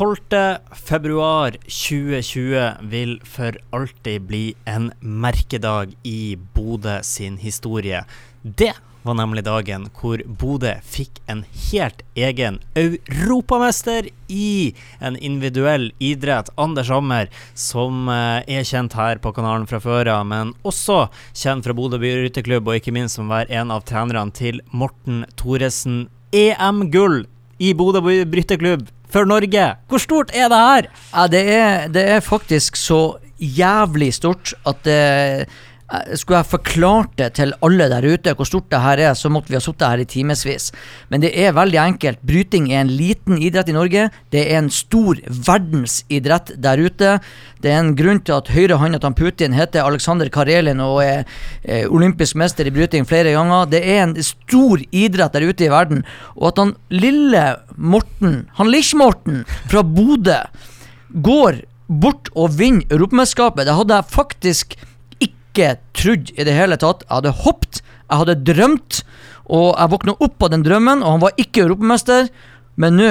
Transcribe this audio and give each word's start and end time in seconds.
12. 0.00 0.56
februar 0.72 1.50
2020 1.50 2.72
vil 2.88 3.18
for 3.24 3.56
alltid 3.70 4.22
bli 4.22 4.54
en 4.64 4.86
merkedag 5.00 5.90
i 6.02 6.38
Bodø 6.54 7.02
sin 7.02 7.36
historie. 7.36 7.98
Det 8.42 8.72
var 9.02 9.18
nemlig 9.18 9.42
dagen 9.44 9.82
hvor 9.92 10.22
Bodø 10.24 10.70
fikk 10.88 11.18
en 11.28 11.42
helt 11.66 12.00
egen 12.16 12.56
europamester 12.80 14.08
i 14.32 14.72
en 15.04 15.18
individuell 15.20 15.90
idrett. 15.98 16.48
Anders 16.56 16.88
Hammer, 16.88 17.28
som 17.52 18.08
eh, 18.08 18.40
er 18.56 18.64
kjent 18.64 18.96
her 18.96 19.20
på 19.20 19.34
kanalen 19.36 19.66
fra 19.68 19.82
før 19.84 20.08
av, 20.14 20.24
men 20.30 20.54
også 20.64 21.10
kjent 21.34 21.68
fra 21.68 21.76
Bodø 21.76 22.00
byrytterklubb, 22.00 22.72
og 22.72 22.80
ikke 22.80 22.96
minst 22.96 23.20
som 23.20 23.28
var 23.28 23.52
en 23.52 23.76
av 23.76 23.84
trenerne 23.84 24.32
til 24.32 24.62
Morten 24.72 25.26
Thoresen. 25.36 26.06
EM-gull 26.32 27.26
i 27.60 27.74
Bodø 27.76 28.00
brytterklubb 28.00 28.88
for 29.12 29.28
Norge. 29.28 29.66
Hvor 29.88 29.98
stort 30.02 30.30
er 30.34 30.48
det 30.48 30.60
her? 30.60 30.90
Ja, 31.14 31.26
det 31.26 31.42
er, 31.54 31.88
det 31.88 32.04
er 32.16 32.20
faktisk 32.20 32.76
så 32.76 33.16
jævlig 33.40 34.12
stort 34.14 34.54
at 34.66 34.84
det 34.84 35.00
Eh, 35.00 35.46
skulle 36.14 36.40
jeg 36.40 36.50
forklart 36.52 37.16
det 37.18 37.32
til 37.38 37.52
alle 37.66 37.88
der 37.90 38.04
ute 38.06 38.34
hvor 38.38 38.46
stort 38.46 38.68
det 38.70 38.80
her 38.82 39.02
er, 39.08 39.14
så 39.18 39.30
måtte 39.32 39.50
vi 39.50 39.58
ha 39.58 39.62
sittet 39.62 39.88
her 39.88 40.02
i 40.02 40.06
timevis. 40.08 40.70
Men 41.10 41.24
det 41.24 41.32
er 41.34 41.56
veldig 41.56 41.80
enkelt. 41.82 42.20
Bryting 42.26 42.68
er 42.70 42.84
en 42.84 42.92
liten 42.94 43.40
idrett 43.42 43.70
i 43.72 43.74
Norge. 43.74 44.08
Det 44.30 44.44
er 44.46 44.60
en 44.60 44.70
stor 44.70 45.18
verdensidrett 45.26 46.54
der 46.62 46.82
ute. 46.84 47.16
Det 47.60 47.72
er 47.72 47.80
en 47.82 47.96
grunn 47.98 48.22
til 48.22 48.38
at 48.38 48.52
høyrehånda 48.54 49.00
til 49.02 49.16
Putin 49.18 49.56
heter 49.56 49.86
Aleksandr 49.86 50.30
Karelin 50.32 50.82
og 50.84 51.00
er, 51.04 51.26
er 51.64 51.90
olympisk 51.90 52.38
mester 52.38 52.68
i 52.68 52.74
bryting 52.74 53.08
flere 53.08 53.34
ganger. 53.34 53.66
Det 53.72 53.82
er 53.82 54.04
en 54.04 54.14
stor 54.24 54.84
idrett 54.90 55.34
der 55.34 55.48
ute 55.48 55.66
i 55.66 55.72
verden. 55.72 56.04
Og 56.38 56.52
at 56.52 56.62
han 56.62 56.76
lille 56.94 57.44
Morten, 57.76 58.44
han 58.60 58.70
Lich-Morten 58.70 59.42
fra 59.70 59.82
Bodø, 59.82 60.38
går 61.10 61.64
bort 61.90 62.30
og 62.38 62.54
vinner 62.54 62.86
Europamesterskapet, 62.94 63.66
det 63.66 63.74
hadde 63.74 63.96
jeg 63.98 64.14
faktisk 64.14 64.76
ikke 65.60 65.76
trodd 65.96 66.32
i 66.36 66.46
det 66.46 66.56
hele 66.56 66.78
tatt. 66.80 67.04
Jeg 67.06 67.18
hadde 67.18 67.36
hoppet, 67.44 67.80
jeg 68.08 68.22
hadde 68.22 68.38
drømt, 68.48 69.00
og 69.50 69.68
jeg 69.74 69.92
våkna 69.92 70.16
opp 70.26 70.46
av 70.46 70.52
den 70.54 70.64
drømmen, 70.66 71.04
og 71.04 71.16
han 71.16 71.24
var 71.24 71.40
ikke 71.40 71.64
europamester. 71.66 72.30
Men 72.80 72.96
nå 72.98 73.10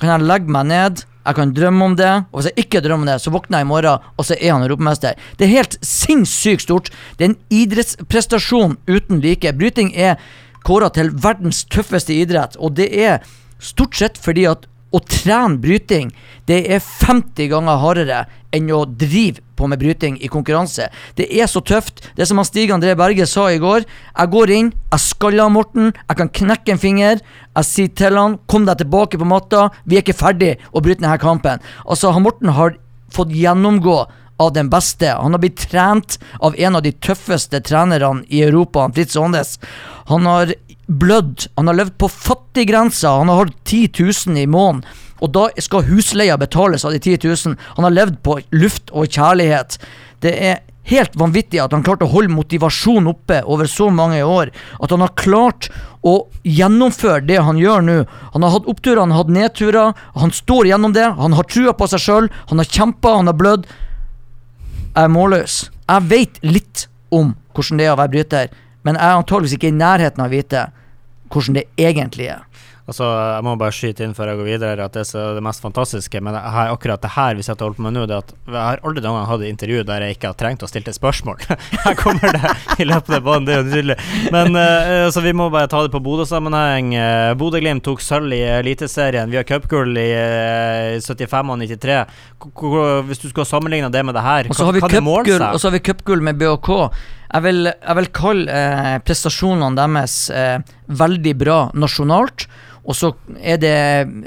kan 0.00 0.12
jeg 0.12 0.28
legge 0.28 0.52
meg 0.52 0.68
ned, 0.68 1.04
jeg 1.26 1.34
kan 1.34 1.52
drømme 1.56 1.88
om 1.88 1.94
det, 1.98 2.12
og 2.30 2.38
hvis 2.38 2.50
jeg 2.52 2.66
ikke 2.66 2.82
drømmer 2.84 3.02
om 3.02 3.10
det, 3.10 3.16
så 3.22 3.32
våkner 3.34 3.58
jeg 3.62 3.66
i 3.66 3.70
morgen, 3.72 4.04
og 4.14 4.28
så 4.28 4.36
er 4.36 4.52
han 4.52 4.66
europamester. 4.66 5.16
Det 5.38 5.46
er 5.46 5.56
helt 5.56 5.78
sinnssykt 5.82 6.66
stort. 6.66 6.92
Det 7.18 7.26
er 7.26 7.32
en 7.32 7.40
idrettsprestasjon 7.50 8.76
uten 8.86 9.24
like. 9.24 9.50
Bryting 9.58 9.90
er 9.96 10.20
kåra 10.66 10.92
til 10.94 11.10
verdens 11.10 11.64
tøffeste 11.72 12.14
idrett, 12.14 12.58
og 12.60 12.76
det 12.78 12.92
er 12.94 13.26
stort 13.58 13.98
sett 13.98 14.20
fordi 14.22 14.46
at 14.50 14.68
å 14.96 15.02
trene 15.04 15.60
bryting, 15.60 16.10
det 16.48 16.62
er 16.72 16.80
50 16.80 17.50
ganger 17.52 17.82
hardere 17.82 18.24
enn 18.56 18.70
å 18.72 18.84
drive 18.88 19.42
på 19.56 19.68
med 19.68 19.80
bryting 19.80 20.18
i 20.24 20.30
konkurranse. 20.32 20.88
Det 21.18 21.26
er 21.28 21.48
så 21.50 21.62
tøft. 21.64 22.04
Det 22.14 22.24
er 22.24 22.30
som 22.30 22.40
han 22.40 22.48
Stig 22.48 22.72
André 22.72 22.94
Berge 22.98 23.26
sa 23.28 23.48
i 23.52 23.60
går. 23.60 23.86
Jeg 23.86 24.32
går 24.32 24.52
inn, 24.56 24.72
jeg 24.92 25.04
skaller 25.04 25.52
Morten, 25.52 25.92
jeg 25.92 26.20
kan 26.20 26.32
knekke 26.40 26.74
en 26.74 26.82
finger. 26.82 27.22
Jeg 27.56 27.70
sier 27.70 27.88
til 27.88 28.16
han 28.16 28.38
'kom 28.46 28.66
deg 28.66 28.78
tilbake 28.78 29.18
på 29.18 29.28
matta', 29.28 29.70
vi 29.86 29.96
er 29.96 30.02
ikke 30.02 30.22
ferdig 30.24 30.58
å 30.72 30.82
bryte 30.82 31.00
denne 31.00 31.18
kampen. 31.18 31.60
Altså, 31.86 32.12
Morten 32.20 32.48
har 32.48 32.76
fått 33.10 33.28
gjennomgå 33.28 34.06
av 34.38 34.52
den 34.52 34.70
beste. 34.70 35.08
Han 35.08 35.32
har 35.32 35.38
blitt 35.38 35.68
trent 35.70 36.18
av 36.40 36.54
en 36.58 36.76
av 36.76 36.82
de 36.82 36.92
tøffeste 36.92 37.60
trenerne 37.60 38.24
i 38.28 38.42
Europa, 38.42 38.88
Fritz 38.92 39.16
Aanes. 39.16 39.58
Han 40.08 40.26
har 40.26 40.52
blødd, 40.86 41.48
han 41.56 41.70
har 41.70 41.80
levd 41.80 41.96
på 41.98 42.08
fattiggrensa, 42.12 43.16
han 43.18 43.32
har 43.32 43.44
hatt 43.44 43.58
10 43.64 43.90
000 44.28 44.38
i 44.38 44.46
måneden. 44.46 44.84
Og 45.24 45.32
da 45.32 45.46
skal 45.64 45.86
husleia 45.88 46.36
betales 46.36 46.84
av 46.84 46.92
de 46.92 47.00
10 47.00 47.24
000. 47.24 47.56
Han 47.78 47.86
har 47.88 47.94
levd 47.94 48.18
på 48.24 48.36
luft 48.52 48.92
og 48.92 49.08
kjærlighet. 49.08 49.78
Det 50.20 50.34
er 50.36 50.58
helt 50.86 51.16
vanvittig 51.18 51.58
at 51.62 51.72
han 51.74 51.84
klarte 51.86 52.06
å 52.06 52.12
holde 52.12 52.34
motivasjonen 52.34 53.08
oppe 53.10 53.40
over 53.48 53.68
så 53.70 53.88
mange 53.90 54.20
år. 54.22 54.52
At 54.76 54.92
han 54.92 55.02
har 55.02 55.14
klart 55.18 55.70
å 56.06 56.28
gjennomføre 56.44 57.24
det 57.26 57.40
han 57.42 57.58
gjør 57.58 57.86
nå. 57.86 57.96
Han 58.36 58.44
har 58.46 58.54
hatt 58.58 58.68
oppturer, 58.70 59.00
han 59.02 59.14
har 59.14 59.24
hatt 59.24 59.34
nedturer. 59.38 59.96
Han 60.20 60.34
står 60.36 60.70
gjennom 60.70 60.94
det. 60.94 61.08
Han 61.16 61.38
har 61.38 61.48
trua 61.48 61.74
på 61.74 61.88
seg 61.90 62.04
sjøl. 62.04 62.30
Han 62.52 62.62
har 62.62 62.70
kjempa, 62.70 63.16
han 63.16 63.32
har 63.32 63.40
blødd. 63.40 63.66
Jeg 64.92 65.02
er 65.02 65.12
målløs. 65.12 65.58
Jeg 65.86 66.10
vet 66.12 66.38
litt 66.44 66.86
om 67.14 67.34
hvordan 67.56 67.80
det 67.80 67.88
er 67.88 67.94
å 67.94 68.00
være 68.00 68.12
bryter, 68.12 68.48
men 68.84 68.98
jeg 68.98 69.06
er 69.06 69.20
antageligvis 69.20 69.56
ikke 69.56 69.70
i 69.70 69.76
nærheten 69.76 70.22
av 70.22 70.28
å 70.28 70.34
vite 70.34 70.62
hvordan 71.32 71.60
det 71.60 71.68
egentlig 71.80 72.30
er. 72.34 72.46
Altså, 72.86 73.06
Jeg 73.06 73.42
må 73.42 73.56
bare 73.58 73.74
skyte 73.74 74.04
inn 74.06 74.14
før 74.14 74.30
jeg 74.30 74.38
går 74.38 74.46
videre 74.46 74.84
at 74.86 74.94
det 74.94 75.02
er 75.18 75.34
det 75.34 75.42
mest 75.42 75.62
fantastiske 75.64 76.20
Men 76.22 76.36
her, 76.38 76.70
akkurat 76.70 77.02
det 77.02 77.10
her 77.16 77.34
vi 77.34 77.42
sitter 77.42 77.66
og 77.66 77.72
holder 77.72 77.80
på 77.80 77.86
med 77.86 77.96
nå, 77.96 78.04
det 78.06 78.18
at 78.20 78.30
jeg 78.46 78.54
har 78.54 78.82
aldri 78.86 79.02
noen 79.02 79.18
gang 79.18 79.26
hatt 79.32 79.42
et 79.42 79.50
intervju 79.50 79.82
der 79.88 80.04
jeg 80.06 80.16
ikke 80.16 80.30
har 80.30 80.38
trengt 80.38 80.62
å 80.62 80.68
stille 80.70 80.92
et 80.92 80.98
spørsmål. 80.98 81.42
her 81.84 81.98
kommer 81.98 82.36
det 82.36 82.52
i 82.82 82.86
løpet 82.86 83.18
av 83.18 83.26
banen, 83.26 83.48
det 83.48 83.56
er 83.56 83.58
jo 83.58 83.66
nydelig. 83.72 83.96
Men 84.34 84.54
uh, 84.54 84.92
altså, 85.08 85.24
vi 85.26 85.34
må 85.34 85.48
bare 85.50 85.70
ta 85.72 85.82
det 85.82 85.92
på 85.94 86.02
Bodø-sammenheng. 86.06 86.94
Uh, 86.94 87.32
Bodø-Glimt 87.40 87.82
tok 87.86 88.04
sølv 88.04 88.36
i 88.36 88.40
Eliteserien. 88.60 89.30
Vi 89.34 89.40
har 89.40 89.48
cupgull 89.48 89.98
i 89.98 90.08
uh, 90.14 91.02
75 91.02 91.54
og 91.56 91.60
93. 91.66 92.00
K 92.46 92.72
hvis 93.10 93.22
du 93.24 93.28
skulle 93.32 93.48
sammenligne 93.48 93.90
det 93.90 94.06
med 94.06 94.14
det 94.14 94.22
her, 94.22 94.52
hva, 94.52 94.70
hva 94.78 94.94
det 94.94 95.02
måle 95.02 95.26
seg? 95.26 95.48
Og 95.50 95.58
så 95.58 95.72
har 95.72 95.78
vi 95.80 95.82
cupgull 95.90 96.22
med 96.22 96.38
BHK. 96.38 96.70
Jeg 97.32 97.44
vil, 97.46 97.72
jeg 97.72 97.98
vil 98.00 98.12
kalle 98.14 98.60
eh, 98.60 98.94
prestasjonene 99.04 99.76
deres 99.78 100.18
eh, 100.30 100.58
veldig 100.86 101.34
bra 101.40 101.58
nasjonalt. 101.74 102.46
Og 102.86 102.94
så 102.94 103.10
er 103.42 103.58
det, 103.58 103.74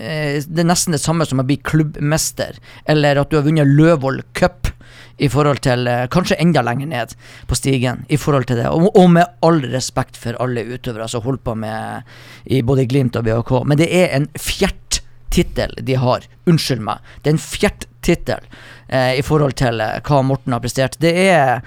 eh, 0.04 0.40
det 0.44 0.64
er 0.64 0.68
nesten 0.68 0.96
det 0.96 1.02
samme 1.04 1.28
som 1.28 1.40
å 1.40 1.48
bli 1.48 1.60
klubbmester, 1.64 2.60
eller 2.92 3.22
at 3.22 3.32
du 3.32 3.40
har 3.40 3.48
vunnet 3.48 3.72
Løvold 3.72 4.26
Cup 4.36 4.74
i 5.20 5.30
forhold 5.32 5.62
til 5.66 5.88
eh, 5.88 6.08
Kanskje 6.12 6.40
enda 6.42 6.64
lenger 6.66 6.90
ned 6.92 7.16
på 7.48 7.58
stigen 7.58 8.06
i 8.12 8.20
forhold 8.20 8.50
til 8.50 8.60
det. 8.62 8.68
Og, 8.72 8.90
og 8.96 9.10
med 9.16 9.40
all 9.46 9.62
respekt 9.72 10.20
for 10.20 10.38
alle 10.44 10.66
utøvere 10.68 11.10
som 11.12 11.24
holder 11.26 11.46
på 11.46 11.56
med 11.60 12.50
i 12.52 12.62
både 12.66 12.88
Glimt 12.90 13.20
og 13.20 13.28
BHK. 13.28 13.54
Men 13.68 13.82
det 13.82 13.90
er 13.96 14.12
en 14.16 14.30
fjert 14.40 15.02
tittel 15.34 15.76
de 15.86 16.00
har. 16.00 16.26
Unnskyld 16.50 16.84
meg. 16.84 17.04
Det 17.22 17.32
er 17.32 17.38
en 17.38 17.44
fjert 17.44 17.88
tittel 18.06 18.48
eh, 18.88 19.20
i 19.20 19.26
forhold 19.26 19.58
til 19.60 19.84
eh, 19.84 20.00
hva 20.06 20.24
Morten 20.26 20.56
har 20.56 20.64
prestert. 20.64 21.00
Det 21.04 21.14
er 21.30 21.62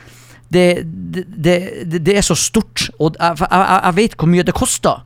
det, 0.53 0.67
det, 0.85 1.25
det, 1.45 2.01
det, 2.07 2.17
er 2.17 2.25
så 2.27 2.37
stort, 2.39 2.91
og 2.99 3.17
jeg, 3.19 3.41
jeg, 3.41 3.81
jeg 3.85 3.97
vet 3.97 4.17
hvor 4.19 4.31
mye 4.31 4.47
det 4.47 4.55
koster. 4.57 5.03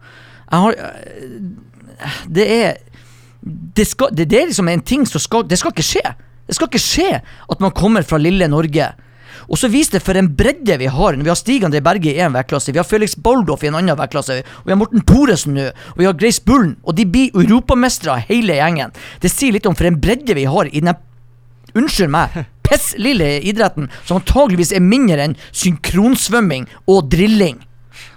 Jeg 0.50 0.64
har 0.64 0.74
det 2.28 2.46
er 2.52 2.76
det, 3.46 3.86
skal, 3.86 4.10
det, 4.12 4.26
er 4.32 4.48
liksom 4.50 4.68
en 4.68 4.82
ting 4.82 5.04
som 5.06 5.22
skal 5.22 5.44
Det 5.46 5.58
skal 5.58 5.70
ikke 5.74 5.86
skje. 5.86 6.02
Det 6.46 6.56
skal 6.56 6.70
ikke 6.70 6.82
skje 6.82 7.10
at 7.22 7.60
man 7.62 7.74
kommer 7.74 8.02
fra 8.06 8.18
lille 8.18 8.48
Norge. 8.50 8.88
Og 9.46 9.58
så 9.60 9.70
viser 9.70 9.98
det 9.98 10.04
for 10.06 10.18
en 10.18 10.32
bredde 10.34 10.78
vi 10.80 10.88
har. 10.90 11.18
Vi 11.18 11.30
har 11.30 11.38
Stig 11.38 11.64
André 11.66 11.82
Berge 11.84 12.10
i 12.10 12.18
én 12.22 12.34
vektklasse, 12.34 12.72
vi 12.72 12.80
har 12.80 12.88
Felix 12.88 13.14
Boldoff 13.14 13.62
i 13.62 13.70
en 13.70 13.78
annen 13.78 13.98
vektklasse, 13.98 14.40
vi 14.42 14.72
har 14.72 14.78
Morten 14.80 15.04
Thoresen 15.06 15.54
nå, 15.54 15.68
og 15.94 16.00
vi 16.00 16.08
har 16.08 16.16
Grace 16.18 16.42
Bullen. 16.42 16.76
Og 16.82 16.96
de 16.98 17.06
blir 17.06 17.34
europamestere, 17.34 18.24
hele 18.30 18.58
gjengen. 18.58 18.94
Det 19.22 19.30
sier 19.30 19.54
litt 19.54 19.68
om 19.68 19.76
for 19.78 19.86
en 19.86 20.00
bredde 20.02 20.34
vi 20.34 20.48
har 20.50 20.72
i 20.72 20.82
den 20.82 20.96
Unnskyld 21.76 22.08
meg. 22.08 22.46
Pisslille 22.66 23.36
idretten, 23.46 23.90
som 24.04 24.20
antageligvis 24.20 24.74
er 24.76 24.84
mindre 24.84 25.22
enn 25.28 25.38
synkronsvømming 25.54 26.68
og 26.90 27.08
drilling. 27.12 27.62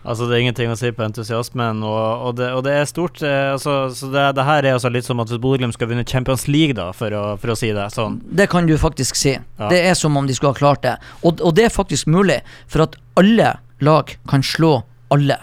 Altså 0.03 0.25
Det 0.27 0.35
er 0.35 0.43
ingenting 0.43 0.71
å 0.71 0.77
si 0.79 0.91
på 0.95 1.03
entusiasmen, 1.05 1.81
og, 1.85 2.25
og, 2.29 2.35
det, 2.39 2.49
og 2.55 2.63
det, 2.65 2.73
er 2.79 2.87
stort. 2.89 3.21
Eh, 3.25 3.51
altså, 3.53 3.75
så 3.95 4.09
det, 4.13 4.25
det, 4.37 4.45
her 4.47 4.65
er 4.65 4.77
altså 4.77 4.91
litt 4.93 5.07
som 5.07 5.19
at 5.21 5.31
Bodø-Glimt 5.31 5.75
skal 5.75 5.91
vinne 5.91 6.05
Champions 6.07 6.47
League, 6.49 6.75
da, 6.77 6.89
for 6.95 7.13
å, 7.15 7.23
for 7.41 7.53
å, 7.53 7.57
si 7.59 7.71
det 7.75 7.89
sånn. 7.93 8.19
Det 8.25 8.49
kan 8.51 8.69
du 8.69 8.75
faktisk 8.79 9.19
si. 9.19 9.35
Ja. 9.35 9.71
Det 9.71 9.81
er 9.91 9.97
som 9.99 10.17
om 10.19 10.27
de 10.27 10.35
skulle 10.37 10.55
ha 10.55 10.59
klart 10.59 10.85
det. 10.87 10.95
Og, 11.21 11.43
og 11.43 11.55
det 11.57 11.67
er 11.67 11.75
faktisk 11.75 12.09
mulig, 12.11 12.39
for 12.71 12.87
at 12.87 12.97
alle 13.19 13.57
lag 13.85 14.15
kan 14.29 14.43
slå 14.45 14.79
alle. 15.13 15.37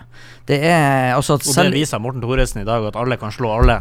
Det 0.47 0.61
er 0.63 1.17
altså 1.17 1.41
Og 1.41 1.57
det 1.59 1.75
viser 1.75 1.99
Morten 1.99 2.23
Thoresen 2.23 2.61
i 2.63 2.67
dag, 2.67 2.85
at 2.87 2.97
alle 2.99 3.19
kan 3.19 3.33
slå 3.35 3.51
alle. 3.57 3.81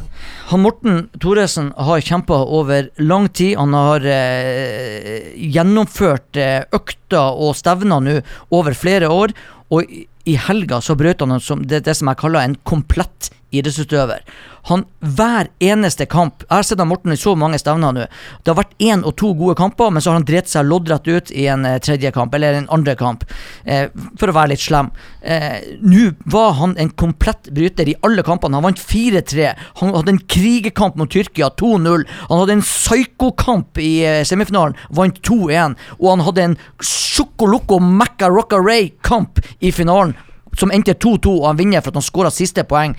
Han 0.49 0.63
Morten 0.63 1.03
Thoresen 1.21 1.69
har 1.77 2.01
kjempa 2.01 2.39
over 2.57 2.89
lang 2.97 3.29
tid. 3.29 3.53
Han 3.59 3.75
har 3.77 4.05
eh, 4.09 5.29
gjennomført 5.37 6.41
eh, 6.41 6.65
økter 6.73 7.37
og 7.37 7.53
stevner 7.59 8.01
nå 8.01 8.17
over 8.49 8.73
flere 8.73 9.11
år. 9.13 9.35
Og 9.69 9.93
i 10.25 10.35
helga 10.47 10.81
så 10.81 10.97
brøt 10.97 11.21
han 11.21 11.37
som 11.43 11.61
det, 11.69 11.83
det 11.85 11.93
som 11.97 12.09
jeg 12.09 12.21
kaller 12.23 12.41
en 12.41 12.57
komplett 12.65 13.29
idrettsutøver. 13.59 14.23
Han 14.65 14.85
hver 14.99 15.51
eneste 15.61 16.07
kamp 16.09 16.41
Jeg 16.41 16.49
har 16.49 16.65
sett 16.65 16.81
han 16.81 16.89
Morten 16.89 17.13
i 17.13 17.19
så 17.19 17.35
mange 17.37 17.59
stevner 17.61 17.93
nå. 17.93 18.05
Det 18.41 18.51
har 18.51 18.57
vært 18.57 18.73
én 18.81 19.03
og 19.05 19.13
to 19.19 19.31
gode 19.37 19.55
kamper, 19.59 19.91
men 19.93 20.01
så 20.01 20.11
har 20.11 20.19
han 20.19 20.27
drept 20.27 20.49
seg 20.49 20.65
loddrett 20.65 21.05
ut 21.05 21.31
i 21.33 21.45
en 21.51 21.65
eh, 21.69 21.77
tredje 21.83 22.09
kamp, 22.15 22.33
eller 22.33 22.57
en 22.57 22.69
andre 22.73 22.95
kamp, 22.97 23.25
eh, 23.63 23.91
for 24.19 24.31
å 24.31 24.35
være 24.35 24.53
litt 24.53 24.63
slem. 24.63 24.89
Eh, 25.21 25.59
nå 25.85 26.07
var 26.33 26.55
han 26.59 26.75
en 26.81 26.89
komplett 26.97 27.51
bryter 27.53 27.91
i 27.91 27.97
alle 28.05 28.25
kampene. 28.25 28.57
Han 28.57 28.65
vant 28.65 28.81
4-3. 28.81 29.51
Han 29.81 29.93
hadde 29.93 30.15
en 30.15 30.21
krigerkamp 30.35 30.97
mot 30.97 31.11
Tyrkia, 31.11 31.51
2-0. 31.61 32.05
Han 32.29 32.41
hadde 32.41 32.57
en 32.57 32.65
psykokamp 32.65 33.81
i 33.81 33.91
eh, 34.05 34.21
semifinalen, 34.25 34.77
vant 34.89 35.19
2-1. 35.25 35.77
Og 35.99 36.09
han 36.13 36.25
hadde 36.25 36.47
en 36.49 36.57
sjokoloko 36.81 37.79
Macca 37.83 38.31
Rocca 38.33 38.61
Ray-kamp 38.61 39.43
i 39.59 39.73
finalen, 39.75 40.15
som 40.57 40.73
endte 40.73 40.97
2-2, 40.97 41.37
og 41.41 41.49
han 41.51 41.61
vinner 41.61 41.83
for 41.83 41.93
at 41.93 42.01
han 42.01 42.09
skåra 42.09 42.33
siste 42.33 42.65
poeng 42.67 42.95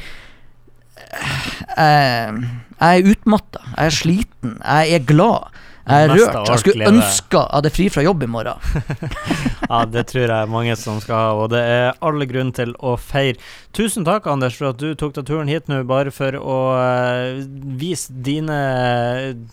jeg, 1.76 2.40
jeg 2.80 3.00
er 3.00 3.10
utmatta. 3.12 3.62
Jeg 3.76 3.86
er 3.86 3.96
sliten. 4.00 4.56
Jeg 4.62 4.96
er 4.98 5.06
glad. 5.08 5.52
Jeg 5.86 6.06
er 6.06 6.12
rørt. 6.12 6.48
Jeg 6.50 6.62
skulle 6.64 6.88
ønske 6.90 7.36
jeg 7.36 7.52
hadde 7.52 7.70
fri 7.70 7.86
fra 7.92 8.02
jobb 8.06 8.26
i 8.26 8.30
morgen. 8.30 8.58
Ja, 9.66 9.80
det 9.88 10.04
tror 10.12 10.30
jeg 10.30 10.50
mange 10.52 10.76
som 10.78 11.00
skal 11.02 11.18
ha, 11.18 11.30
og 11.42 11.48
det 11.50 11.58
er 11.58 11.96
alle 12.04 12.26
grunn 12.30 12.52
til 12.54 12.70
å 12.78 12.92
feire. 13.00 13.40
Tusen 13.74 14.06
takk, 14.06 14.28
Anders, 14.30 14.54
for 14.54 14.70
at 14.70 14.78
du 14.78 14.92
tok 14.98 15.16
deg 15.16 15.26
turen 15.26 15.50
hit 15.50 15.66
nå, 15.66 15.80
bare 15.88 16.12
for 16.14 16.36
å 16.38 16.58
eh, 16.78 17.40
vise 17.80 18.14
dine 18.14 18.54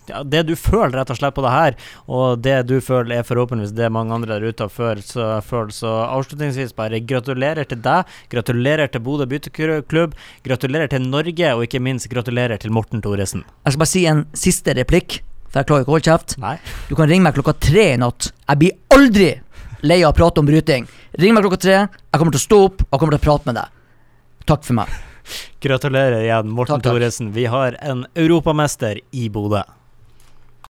ja, 0.06 0.22
Det 0.22 0.44
du 0.46 0.54
føler, 0.54 0.94
rett 1.00 1.10
og 1.10 1.18
slett, 1.18 1.34
på 1.34 1.42
det 1.42 1.54
her, 1.56 1.78
og 2.06 2.44
det 2.44 2.60
du 2.70 2.76
føler, 2.84 3.16
er 3.18 3.26
forhåpentligvis 3.26 3.74
det 3.74 3.90
mange 3.90 4.14
andre 4.14 4.36
der 4.36 4.54
ute 4.54 4.70
før, 4.70 5.02
så, 5.02 5.28
føler. 5.42 5.74
Så 5.74 5.90
avslutningsvis 5.90 6.76
bare 6.78 7.02
gratulerer 7.02 7.66
til 7.66 7.82
deg, 7.82 8.14
gratulerer 8.30 8.94
til 8.94 9.02
Bodø 9.02 9.26
bytteklubb, 9.34 10.14
gratulerer 10.46 10.94
til 10.94 11.10
Norge, 11.10 11.54
og 11.56 11.66
ikke 11.66 11.82
minst 11.82 12.06
gratulerer 12.12 12.62
til 12.62 12.70
Morten 12.76 13.02
Thoresen. 13.02 13.42
Jeg 13.64 13.74
skal 13.74 13.82
bare 13.82 13.96
si 13.96 14.06
en 14.14 14.26
siste 14.38 14.78
replikk, 14.78 15.24
for 15.54 15.62
jeg 15.62 15.68
klarer 15.70 15.84
ikke 15.84 15.92
å 15.92 15.94
holde 15.94 16.10
kjeft. 16.10 16.36
Nei? 16.42 16.56
Du 16.90 16.96
kan 16.98 17.06
ringe 17.10 17.28
meg 17.28 17.36
klokka 17.36 17.54
tre 17.62 17.86
i 17.94 17.98
natt. 18.00 18.32
Jeg 18.48 18.60
blir 18.60 18.74
aldri 18.96 19.30
lei 19.86 20.00
av 20.02 20.10
å 20.10 20.16
prate 20.18 20.42
om 20.42 20.48
bryting. 20.48 20.88
Ring 21.22 21.36
meg 21.36 21.46
klokka 21.46 21.60
tre. 21.62 21.76
Jeg 21.86 22.18
kommer 22.18 22.34
til 22.34 22.42
å 22.42 22.46
stå 22.48 22.58
opp 22.66 22.82
og 22.88 22.98
kommer 22.98 23.14
til 23.14 23.22
å 23.22 23.26
prate 23.28 23.50
med 23.50 23.60
deg. 23.60 23.70
Takk 24.50 24.66
for 24.66 24.80
meg. 24.80 24.90
Gratulerer 25.64 26.24
igjen, 26.24 26.50
Morten 26.52 26.76
Takk, 26.76 26.88
takk. 26.88 26.98
Thoresen. 26.98 27.30
Vi 27.36 27.46
har 27.48 27.78
en 27.80 28.02
europamester 28.18 28.98
i 29.14 29.28
Bodø. 29.32 29.62